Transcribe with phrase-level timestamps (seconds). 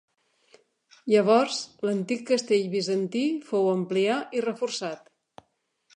[1.13, 5.07] Llavors, l'antic castell bizantí fou ampliar i reforçat.